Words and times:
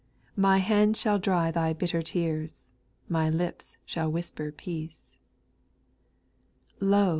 My 0.35 0.57
hands 0.57 0.99
shall 0.99 1.19
dry 1.19 1.51
thy 1.51 1.73
bitter 1.73 2.01
tears, 2.01 2.73
My 3.07 3.29
lips 3.29 3.77
shall 3.85 4.11
whisper 4.11 4.51
peace. 4.51 5.15
2." 6.79 6.85
Lo 6.87 7.09